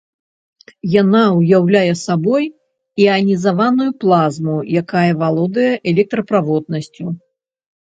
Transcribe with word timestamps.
Яна 1.01 1.21
ўяўляе 1.39 1.91
сабой 2.05 2.49
іанізаваную 3.05 3.89
плазму, 4.07 4.59
якая 4.85 5.09
валодае 5.25 5.73
электраправоднасцю. 5.97 7.05